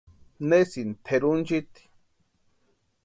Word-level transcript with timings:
¿Nesïni 0.49 0.93
tʼerunchiti? 1.05 1.81